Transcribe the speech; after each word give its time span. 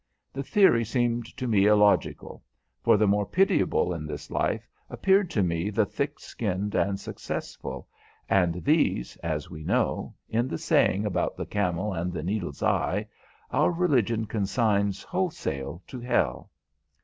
The 0.33 0.41
theory 0.41 0.83
seemed 0.83 1.27
to 1.37 1.47
me 1.47 1.67
illogical, 1.67 2.41
for 2.81 2.97
the 2.97 3.05
more 3.05 3.27
pitiable 3.27 3.93
in 3.93 4.07
this 4.07 4.31
life 4.31 4.67
appeared 4.89 5.29
to 5.29 5.43
me 5.43 5.69
the 5.69 5.85
thick 5.85 6.19
skinned 6.19 6.73
and 6.73 6.99
successful, 6.99 7.87
and 8.27 8.63
these, 8.65 9.15
as 9.17 9.51
we 9.51 9.63
know, 9.63 10.15
in 10.27 10.47
the 10.47 10.57
saying 10.57 11.05
about 11.05 11.37
the 11.37 11.45
camel 11.45 11.93
and 11.93 12.11
the 12.11 12.23
needle's 12.23 12.63
eye, 12.63 13.07
our 13.51 13.69
religion 13.69 14.25
consigns 14.25 15.03
wholesale 15.03 15.83
to 15.85 15.99
hell. 15.99 16.49